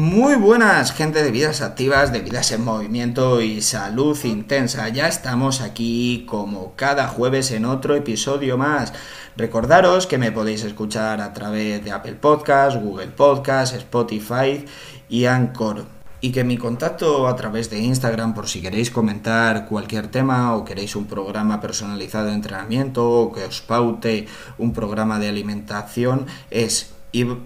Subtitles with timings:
[0.00, 4.88] Muy buenas, gente de vidas activas, de vidas en movimiento y salud intensa.
[4.88, 8.94] Ya estamos aquí como cada jueves en otro episodio más.
[9.36, 14.64] Recordaros que me podéis escuchar a través de Apple Podcasts, Google Podcasts, Spotify
[15.10, 15.84] y Anchor.
[16.22, 20.64] Y que mi contacto a través de Instagram por si queréis comentar cualquier tema o
[20.64, 26.94] queréis un programa personalizado de entrenamiento o que os paute un programa de alimentación es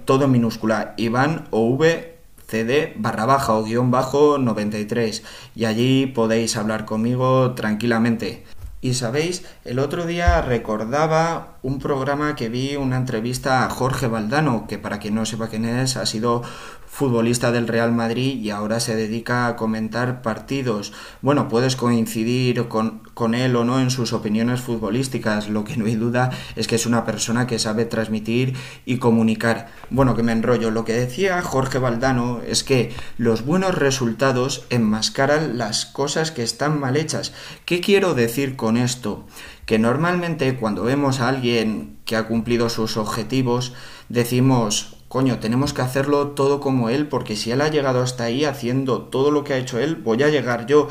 [0.04, 2.13] todo en minúscula Iván o V
[2.46, 5.22] cd barra baja o guion bajo 93
[5.54, 8.44] y allí podéis hablar conmigo tranquilamente.
[8.80, 14.66] Y sabéis, el otro día recordaba un programa que vi, una entrevista a Jorge Valdano,
[14.68, 16.42] que para quien no sepa quién es, ha sido
[16.86, 20.92] futbolista del Real Madrid y ahora se dedica a comentar partidos.
[21.22, 25.86] Bueno, puedes coincidir con, con, él o no en sus opiniones futbolísticas, lo que no
[25.86, 29.68] hay duda es que es una persona que sabe transmitir y comunicar.
[29.88, 30.70] Bueno, que me enrollo.
[30.70, 36.78] Lo que decía Jorge Valdano es que los buenos resultados enmascaran las cosas que están
[36.78, 37.32] mal hechas.
[37.64, 39.24] ¿Qué quiero decir con esto?
[39.66, 43.72] Que normalmente cuando vemos a alguien que ha cumplido sus objetivos,
[44.08, 48.44] decimos, coño, tenemos que hacerlo todo como él, porque si él ha llegado hasta ahí
[48.44, 50.88] haciendo todo lo que ha hecho él, voy a llegar yo.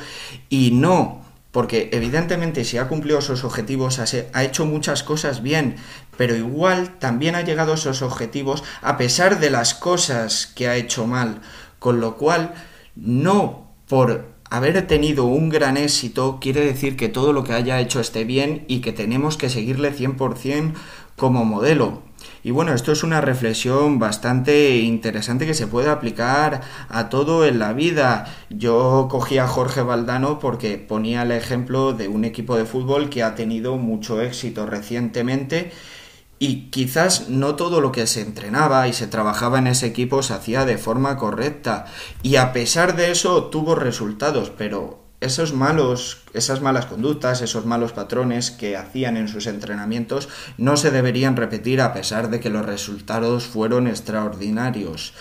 [0.49, 5.75] Y no, porque evidentemente si ha cumplido sus objetivos, ha hecho muchas cosas bien,
[6.17, 10.77] pero igual también ha llegado a esos objetivos a pesar de las cosas que ha
[10.77, 11.41] hecho mal.
[11.77, 12.55] Con lo cual,
[12.95, 17.99] no por haber tenido un gran éxito quiere decir que todo lo que haya hecho
[17.99, 20.73] esté bien y que tenemos que seguirle 100%
[21.15, 22.03] como modelo.
[22.43, 27.57] Y bueno, esto es una reflexión bastante interesante que se puede aplicar a todo en
[27.57, 28.25] la vida.
[28.51, 33.23] Yo cogí a Jorge Valdano porque ponía el ejemplo de un equipo de fútbol que
[33.23, 35.71] ha tenido mucho éxito recientemente
[36.43, 40.33] y quizás no todo lo que se entrenaba y se trabajaba en ese equipo se
[40.33, 41.85] hacía de forma correcta
[42.21, 47.93] y a pesar de eso tuvo resultados, pero esos malos, esas malas conductas, esos malos
[47.93, 50.27] patrones que hacían en sus entrenamientos
[50.57, 55.13] no se deberían repetir a pesar de que los resultados fueron extraordinarios.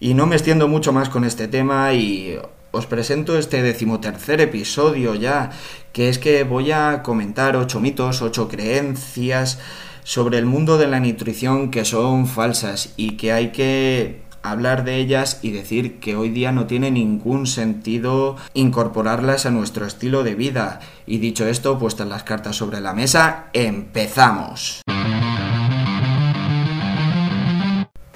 [0.00, 2.38] Y no me extiendo mucho más con este tema y
[2.72, 5.48] os presento este decimotercer episodio ya,
[5.94, 9.58] que es que voy a comentar ocho mitos, ocho creencias
[10.04, 14.96] sobre el mundo de la nutrición que son falsas y que hay que hablar de
[14.96, 20.34] ellas y decir que hoy día no tiene ningún sentido incorporarlas a nuestro estilo de
[20.34, 20.80] vida.
[21.06, 24.82] Y dicho esto, puestas las cartas sobre la mesa, empezamos.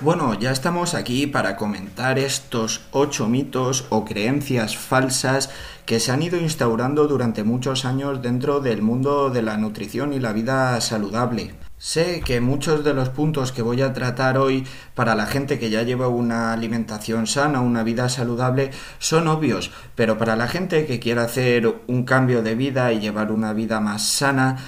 [0.01, 5.49] Bueno, ya estamos aquí para comentar estos ocho mitos o creencias falsas
[5.87, 10.19] que se han ido instaurando durante muchos años dentro del mundo de la nutrición y
[10.19, 11.55] la vida saludable.
[11.85, 15.69] Sé que muchos de los puntos que voy a tratar hoy para la gente que
[15.69, 18.71] ya lleva una alimentación sana, una vida saludable,
[19.01, 23.33] son obvios, pero para la gente que quiera hacer un cambio de vida y llevar
[23.33, 24.59] una vida más sana,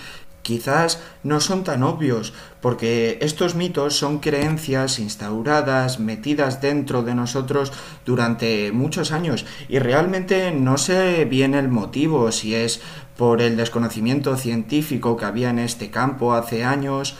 [0.44, 7.72] quizás no son tan obvios, porque estos mitos son creencias instauradas, metidas dentro de nosotros
[8.06, 12.80] durante muchos años y realmente no sé bien el motivo, si es
[13.16, 17.16] por el desconocimiento científico que había en este campo hace años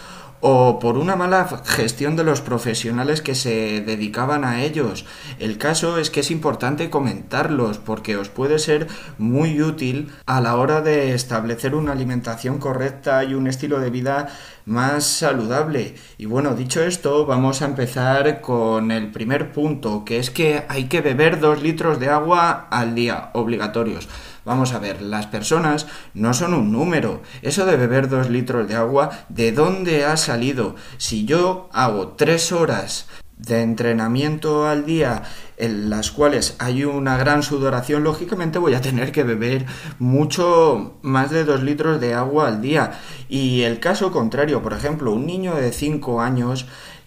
[0.47, 5.07] o por una mala gestión de los profesionales que se dedicaban a ellos.
[5.39, 10.57] El caso es que es importante comentarlos porque os puede ser muy útil a la
[10.57, 14.29] hora de establecer una alimentación correcta y un estilo de vida
[14.67, 15.95] más saludable.
[16.19, 20.89] Y bueno, dicho esto, vamos a empezar con el primer punto, que es que hay
[20.89, 24.11] que beber dos litros de agua al día, obligatorios.
[24.45, 27.23] Vamos a ver, las personas no son un número.
[27.43, 30.77] Eso de beber dos litros de agua, ¿de dónde ha salido?
[30.99, 33.07] Si yo hago tres horas
[33.39, 35.23] de entrenamiento al día
[35.57, 39.67] en las cuales hay una gran sudoración, lógicamente voy a tener que beber
[39.99, 43.01] mucho más de dos litros de agua al día.
[43.29, 46.67] Y el caso contrario, por ejemplo, un niño de 5 años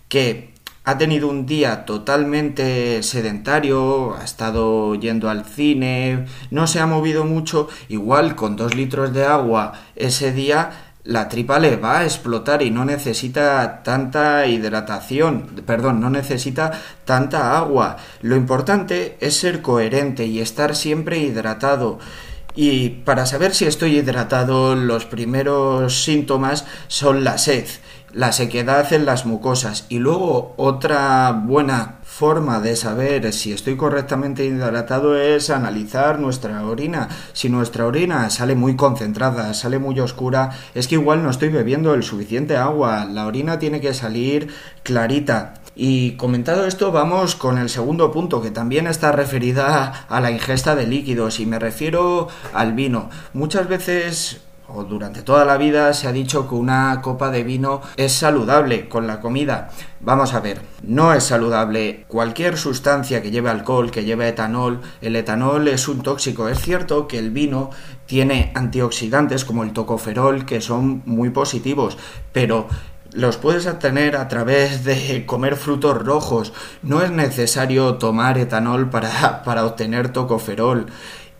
[0.10, 0.57] que
[0.88, 7.26] ha tenido un día totalmente sedentario, ha estado yendo al cine, no se ha movido
[7.26, 12.62] mucho, igual con dos litros de agua ese día la tripa le va a explotar
[12.62, 16.72] y no necesita tanta hidratación, perdón, no necesita
[17.04, 17.98] tanta agua.
[18.22, 22.00] Lo importante es ser coherente y estar siempre hidratado.
[22.56, 27.66] Y para saber si estoy hidratado, los primeros síntomas son la sed
[28.14, 34.46] la sequedad en las mucosas y luego otra buena forma de saber si estoy correctamente
[34.46, 37.10] hidratado es analizar nuestra orina.
[37.34, 41.94] Si nuestra orina sale muy concentrada, sale muy oscura, es que igual no estoy bebiendo
[41.94, 43.06] el suficiente agua.
[43.06, 44.48] La orina tiene que salir
[44.84, 45.56] clarita.
[45.76, 50.76] Y comentado esto, vamos con el segundo punto, que también está referida a la ingesta
[50.76, 53.12] de líquidos, y me refiero al vino.
[53.34, 57.82] Muchas veces o durante toda la vida se ha dicho que una copa de vino
[57.96, 59.70] es saludable con la comida.
[60.00, 64.82] Vamos a ver, no es saludable cualquier sustancia que lleve alcohol, que lleve etanol.
[65.02, 66.50] El etanol es un tóxico.
[66.50, 67.70] Es cierto que el vino
[68.06, 71.98] tiene antioxidantes como el tocoferol que son muy positivos,
[72.34, 72.68] pero
[73.14, 76.54] los puedes obtener a través de comer frutos rojos.
[76.84, 80.88] No es necesario tomar etanol para, para obtener tocoferol.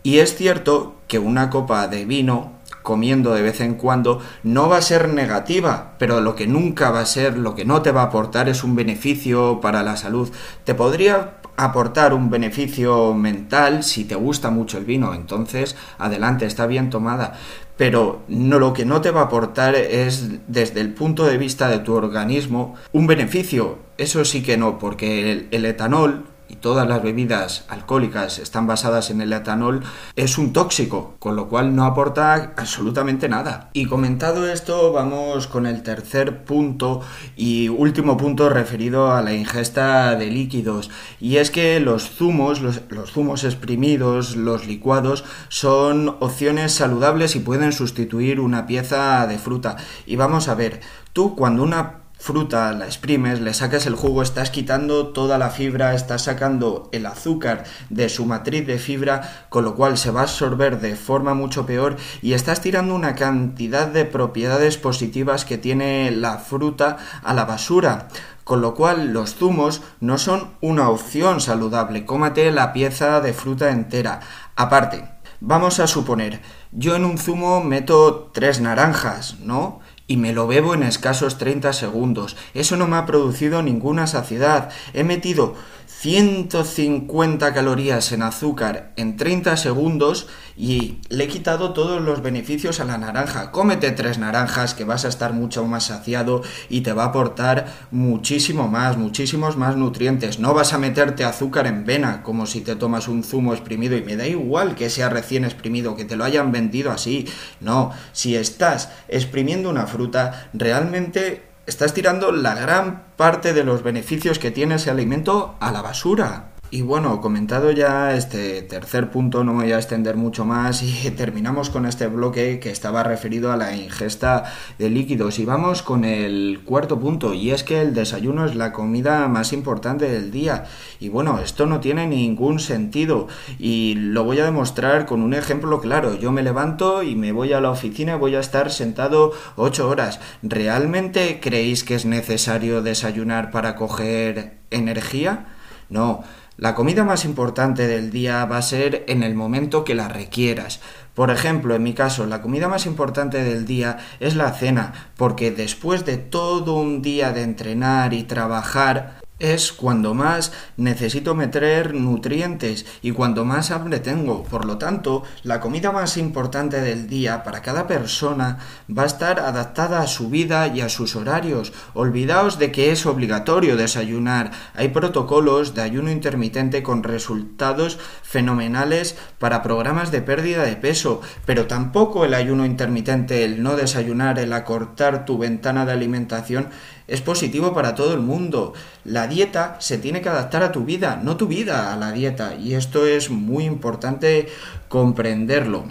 [0.02, 2.57] Y es cierto que una copa de vino
[2.88, 7.00] comiendo de vez en cuando no va a ser negativa, pero lo que nunca va
[7.00, 10.30] a ser, lo que no te va a aportar es un beneficio para la salud.
[10.64, 16.66] Te podría aportar un beneficio mental si te gusta mucho el vino, entonces adelante, está
[16.66, 17.34] bien tomada.
[17.76, 21.68] Pero no, lo que no te va a aportar es, desde el punto de vista
[21.68, 23.80] de tu organismo, un beneficio.
[23.98, 29.10] Eso sí que no, porque el, el etanol y todas las bebidas alcohólicas están basadas
[29.10, 29.82] en el etanol,
[30.16, 33.70] es un tóxico, con lo cual no aporta absolutamente nada.
[33.72, 37.02] Y comentado esto, vamos con el tercer punto
[37.36, 40.90] y último punto referido a la ingesta de líquidos.
[41.20, 47.40] Y es que los zumos, los, los zumos exprimidos, los licuados, son opciones saludables y
[47.40, 49.76] pueden sustituir una pieza de fruta.
[50.06, 50.80] Y vamos a ver,
[51.12, 55.94] tú cuando una fruta, la exprimes, le sacas el jugo, estás quitando toda la fibra,
[55.94, 60.24] estás sacando el azúcar de su matriz de fibra, con lo cual se va a
[60.24, 66.10] absorber de forma mucho peor y estás tirando una cantidad de propiedades positivas que tiene
[66.10, 68.08] la fruta a la basura.
[68.42, 72.06] Con lo cual los zumos no son una opción saludable.
[72.06, 74.20] Cómate la pieza de fruta entera.
[74.56, 75.04] Aparte,
[75.40, 76.40] vamos a suponer,
[76.72, 79.80] yo en un zumo meto tres naranjas, ¿no?
[80.08, 82.36] Y me lo bebo en escasos 30 segundos.
[82.54, 84.70] Eso no me ha producido ninguna saciedad.
[84.94, 85.54] He metido
[86.00, 92.84] 150 calorías en azúcar en 30 segundos y le he quitado todos los beneficios a
[92.84, 93.50] la naranja.
[93.50, 97.66] Cómete tres naranjas que vas a estar mucho más saciado y te va a aportar
[97.90, 100.38] muchísimo más, muchísimos más nutrientes.
[100.38, 104.04] No vas a meterte azúcar en vena como si te tomas un zumo exprimido y
[104.04, 107.26] me da igual que sea recién exprimido, que te lo hayan vendido así.
[107.60, 114.38] No, si estás exprimiendo una fruta, realmente estás tirando la gran parte de los beneficios
[114.38, 116.52] que tiene ese alimento a la basura.
[116.70, 121.10] Y bueno, comentado ya este tercer punto, no me voy a extender mucho más y
[121.16, 124.44] terminamos con este bloque que estaba referido a la ingesta
[124.78, 125.38] de líquidos.
[125.38, 129.54] Y vamos con el cuarto punto, y es que el desayuno es la comida más
[129.54, 130.66] importante del día.
[131.00, 133.28] Y bueno, esto no tiene ningún sentido
[133.58, 136.18] y lo voy a demostrar con un ejemplo claro.
[136.18, 139.88] Yo me levanto y me voy a la oficina y voy a estar sentado ocho
[139.88, 140.20] horas.
[140.42, 145.46] ¿Realmente creéis que es necesario desayunar para coger energía?
[145.88, 146.24] No.
[146.60, 150.80] La comida más importante del día va a ser en el momento que la requieras.
[151.14, 155.52] Por ejemplo, en mi caso, la comida más importante del día es la cena, porque
[155.52, 162.86] después de todo un día de entrenar y trabajar, es cuando más necesito meter nutrientes
[163.02, 164.42] y cuando más hambre tengo.
[164.44, 168.58] Por lo tanto, la comida más importante del día para cada persona
[168.90, 171.72] va a estar adaptada a su vida y a sus horarios.
[171.94, 174.50] Olvidaos de que es obligatorio desayunar.
[174.74, 181.66] Hay protocolos de ayuno intermitente con resultados fenomenales para programas de pérdida de peso, pero
[181.66, 186.68] tampoco el ayuno intermitente, el no desayunar, el acortar tu ventana de alimentación
[187.08, 188.74] es positivo para todo el mundo.
[189.04, 192.54] La dieta se tiene que adaptar a tu vida, no tu vida a la dieta.
[192.54, 194.48] Y esto es muy importante
[194.88, 195.84] comprenderlo.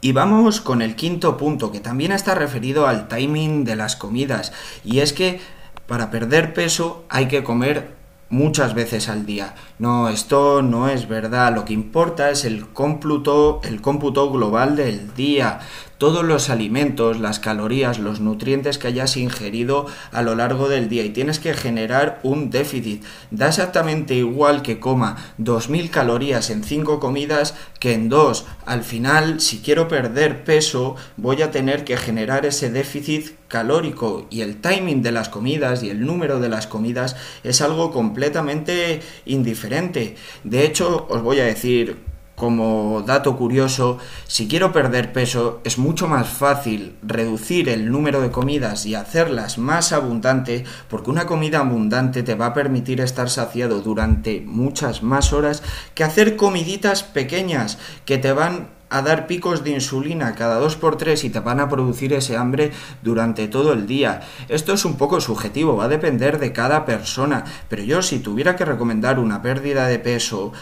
[0.00, 4.52] Y vamos con el quinto punto, que también está referido al timing de las comidas.
[4.84, 5.40] Y es que
[5.86, 9.54] para perder peso hay que comer muchas veces al día.
[9.78, 11.54] No, esto no es verdad.
[11.54, 15.60] Lo que importa es el cómputo, el cómputo global del día
[16.02, 21.04] todos los alimentos, las calorías, los nutrientes que hayas ingerido a lo largo del día
[21.04, 23.04] y tienes que generar un déficit.
[23.30, 28.46] Da exactamente igual que coma 2.000 calorías en 5 comidas que en 2.
[28.66, 34.40] Al final, si quiero perder peso, voy a tener que generar ese déficit calórico y
[34.40, 40.16] el timing de las comidas y el número de las comidas es algo completamente indiferente.
[40.42, 46.08] De hecho, os voy a decir como dato curioso, si quiero perder peso es mucho
[46.08, 52.22] más fácil reducir el número de comidas y hacerlas más abundantes porque una comida abundante
[52.22, 55.62] te va a permitir estar saciado durante muchas más horas
[55.94, 60.96] que hacer comiditas pequeñas que te van a dar picos de insulina cada dos por
[60.96, 62.72] tres y te van a producir ese hambre
[63.02, 64.20] durante todo el día.
[64.48, 68.54] Esto es un poco subjetivo, va a depender de cada persona, pero yo si tuviera
[68.54, 70.52] que recomendar una pérdida de peso,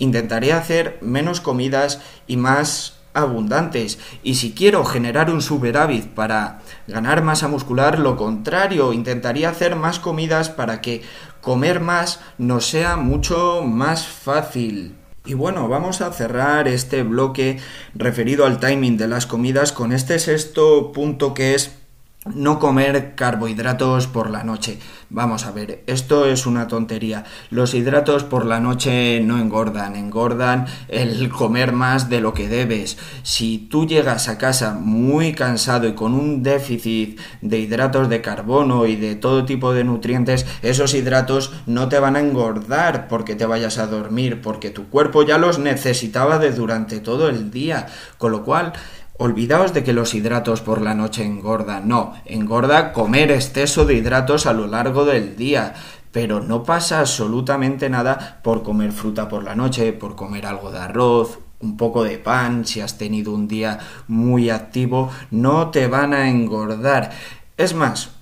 [0.00, 7.22] intentaría hacer menos comidas y más abundantes y si quiero generar un superávit para ganar
[7.22, 11.02] masa muscular, lo contrario, intentaría hacer más comidas para que
[11.40, 14.96] comer más nos sea mucho más fácil.
[15.24, 17.58] Y bueno, vamos a cerrar este bloque
[17.94, 21.79] referido al timing de las comidas con este sexto punto que es
[22.26, 24.78] no comer carbohidratos por la noche.
[25.08, 27.24] Vamos a ver, esto es una tontería.
[27.48, 32.98] Los hidratos por la noche no engordan, engordan el comer más de lo que debes.
[33.22, 38.84] Si tú llegas a casa muy cansado y con un déficit de hidratos de carbono
[38.84, 43.46] y de todo tipo de nutrientes, esos hidratos no te van a engordar porque te
[43.46, 47.86] vayas a dormir, porque tu cuerpo ya los necesitaba de durante todo el día.
[48.18, 48.74] Con lo cual,
[49.22, 51.86] Olvidaos de que los hidratos por la noche engordan.
[51.86, 55.74] No, engorda comer exceso de hidratos a lo largo del día.
[56.10, 60.78] Pero no pasa absolutamente nada por comer fruta por la noche, por comer algo de
[60.78, 66.14] arroz, un poco de pan, si has tenido un día muy activo, no te van
[66.14, 67.10] a engordar.
[67.58, 68.12] Es más,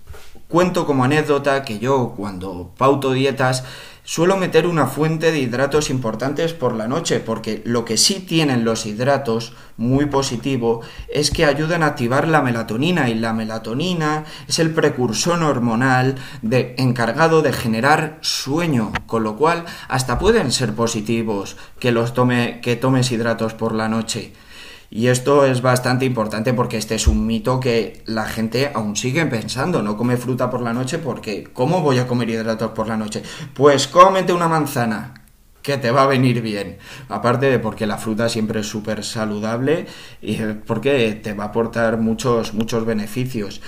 [0.48, 3.62] cuento como anécdota que yo cuando pauto dietas
[4.10, 8.64] Suelo meter una fuente de hidratos importantes por la noche, porque lo que sí tienen
[8.64, 10.80] los hidratos, muy positivo,
[11.12, 16.74] es que ayudan a activar la melatonina, y la melatonina es el precursor hormonal de,
[16.78, 22.76] encargado de generar sueño, con lo cual hasta pueden ser positivos que, los tome, que
[22.76, 24.32] tomes hidratos por la noche.
[24.90, 29.26] Y esto es bastante importante porque este es un mito que la gente aún sigue
[29.26, 29.83] pensando.
[29.83, 33.23] No come fruta por la noche porque ¿cómo voy a comer hidratos por la noche?
[33.54, 35.14] Pues cómete una manzana
[35.62, 36.78] que te va a venir bien.
[37.11, 39.87] Aparte de porque la fruta siempre es súper saludable
[40.23, 43.61] y porque te va a aportar muchos, muchos beneficios.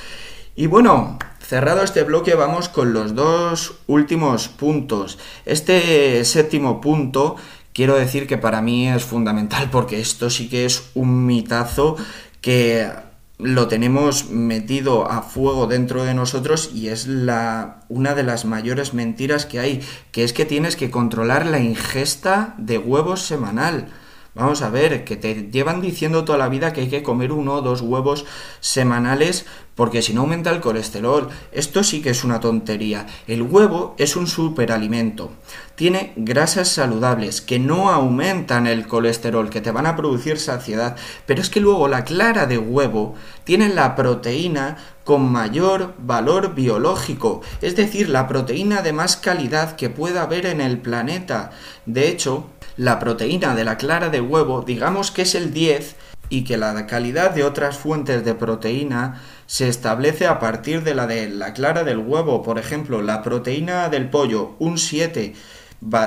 [0.57, 5.19] Y bueno, cerrado este bloque vamos con los dos últimos puntos.
[5.45, 7.37] Este séptimo punto
[7.80, 11.96] quiero decir que para mí es fundamental porque esto sí que es un mitazo
[12.42, 12.90] que
[13.38, 18.92] lo tenemos metido a fuego dentro de nosotros y es la una de las mayores
[18.92, 19.80] mentiras que hay,
[20.12, 23.88] que es que tienes que controlar la ingesta de huevos semanal.
[24.34, 27.54] Vamos a ver, que te llevan diciendo toda la vida que hay que comer uno
[27.54, 28.26] o dos huevos
[28.60, 29.44] semanales
[29.75, 31.30] porque si no aumenta el colesterol.
[31.52, 33.06] Esto sí que es una tontería.
[33.26, 35.32] El huevo es un superalimento.
[35.75, 40.96] Tiene grasas saludables que no aumentan el colesterol, que te van a producir saciedad.
[41.25, 47.40] Pero es que luego la clara de huevo tiene la proteína con mayor valor biológico,
[47.62, 51.50] es decir, la proteína de más calidad que pueda haber en el planeta.
[51.87, 52.46] De hecho,
[52.77, 55.97] la proteína de la clara de huevo, digamos que es el 10
[56.29, 61.07] y que la calidad de otras fuentes de proteína se establece a partir de la
[61.07, 62.43] de la clara del huevo.
[62.43, 65.35] Por ejemplo, la proteína del pollo, un 7,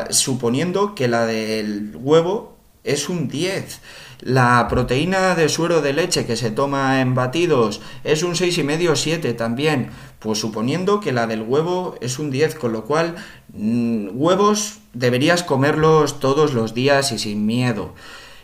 [0.09, 3.81] suponiendo que la del huevo es un 10.
[4.25, 9.33] La proteína de suero de leche que se toma en batidos es un 6,5 7
[9.33, 9.89] también,
[10.19, 13.15] pues suponiendo que la del huevo es un 10, con lo cual
[13.53, 17.95] mm, huevos deberías comerlos todos los días y sin miedo.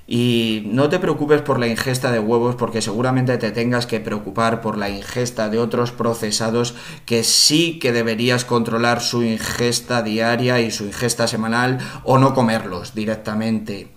[0.06, 4.60] Y no te preocupes por la ingesta de huevos porque seguramente te tengas que preocupar
[4.60, 10.72] por la ingesta de otros procesados que sí que deberías controlar su ingesta diaria y
[10.72, 13.88] su ingesta semanal o no comerlos directamente.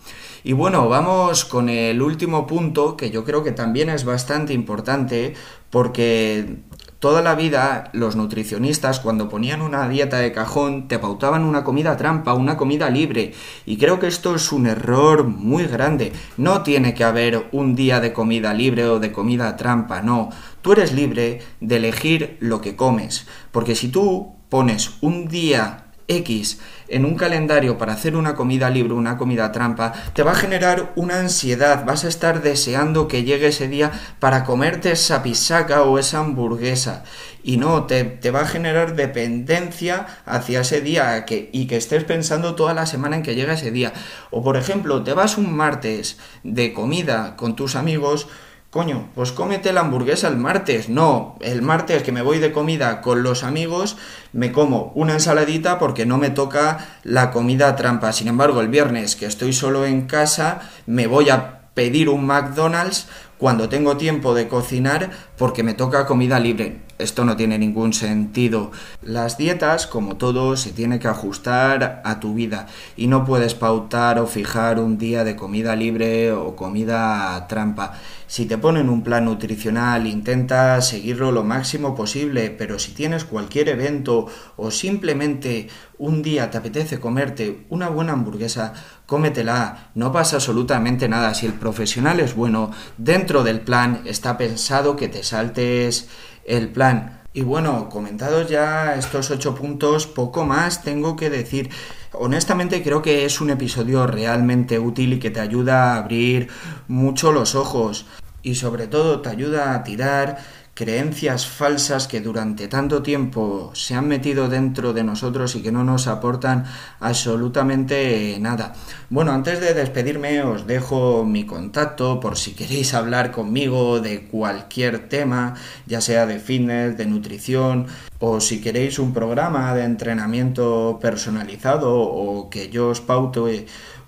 [0.44, 5.34] Y bueno, vamos con el último punto que yo creo que también es bastante importante
[5.70, 6.62] porque
[7.02, 11.96] Toda la vida los nutricionistas cuando ponían una dieta de cajón te pautaban una comida
[11.96, 13.34] trampa, una comida libre.
[13.66, 16.12] Y creo que esto es un error muy grande.
[16.36, 20.28] No tiene que haber un día de comida libre o de comida trampa, no.
[20.60, 23.26] Tú eres libre de elegir lo que comes.
[23.50, 25.81] Porque si tú pones un día
[26.18, 30.36] X en un calendario para hacer una comida libre, una comida trampa, te va a
[30.36, 35.82] generar una ansiedad, vas a estar deseando que llegue ese día para comerte esa pisaca
[35.82, 37.04] o esa hamburguesa.
[37.42, 42.04] Y no, te, te va a generar dependencia hacia ese día que, y que estés
[42.04, 43.92] pensando toda la semana en que llega ese día.
[44.30, 48.28] O por ejemplo, te vas un martes de comida con tus amigos,
[48.72, 50.88] Coño, pues cómete la hamburguesa el martes.
[50.88, 53.98] No, el martes que me voy de comida con los amigos,
[54.32, 58.14] me como una ensaladita porque no me toca la comida trampa.
[58.14, 63.08] Sin embargo, el viernes que estoy solo en casa, me voy a pedir un McDonald's
[63.36, 66.80] cuando tengo tiempo de cocinar porque me toca comida libre.
[67.02, 68.70] Esto no tiene ningún sentido.
[69.02, 72.66] Las dietas, como todo, se tiene que ajustar a tu vida
[72.96, 77.92] y no puedes pautar o fijar un día de comida libre o comida trampa.
[78.26, 83.68] Si te ponen un plan nutricional, intenta seguirlo lo máximo posible, pero si tienes cualquier
[83.68, 85.68] evento o simplemente
[85.98, 88.72] un día te apetece comerte una buena hamburguesa,
[89.04, 91.34] cómetela, no pasa absolutamente nada.
[91.34, 96.08] Si el profesional es bueno, dentro del plan está pensado que te saltes
[96.44, 97.22] el plan.
[97.34, 101.70] Y bueno, comentados ya estos ocho puntos, poco más tengo que decir.
[102.12, 106.48] Honestamente creo que es un episodio realmente útil y que te ayuda a abrir
[106.88, 108.04] mucho los ojos
[108.42, 110.38] y sobre todo te ayuda a tirar
[110.74, 115.84] creencias falsas que durante tanto tiempo se han metido dentro de nosotros y que no
[115.84, 116.64] nos aportan
[116.98, 118.72] absolutamente nada.
[119.10, 125.08] Bueno, antes de despedirme os dejo mi contacto por si queréis hablar conmigo de cualquier
[125.10, 125.54] tema,
[125.86, 127.86] ya sea de fitness, de nutrición
[128.18, 133.46] o si queréis un programa de entrenamiento personalizado o que yo os pauto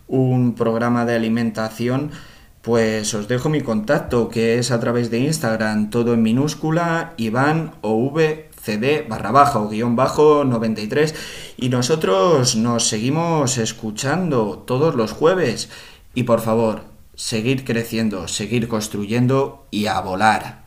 [0.06, 2.11] un programa de alimentación
[2.64, 7.75] pues os dejo mi contacto que es a través de Instagram, todo en minúscula, Iván
[8.59, 11.14] CD barra baja o guion bajo 93
[11.59, 15.68] y nosotros nos seguimos escuchando todos los jueves
[16.14, 20.63] y por favor, seguir creciendo, seguir construyendo y a volar.